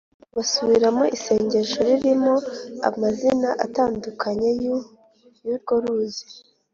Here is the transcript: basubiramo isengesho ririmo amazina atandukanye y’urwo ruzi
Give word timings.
basubiramo 0.35 1.03
isengesho 1.15 1.77
ririmo 1.87 2.33
amazina 2.89 3.49
atandukanye 3.65 4.49
y’urwo 4.61 5.73
ruzi 5.83 6.25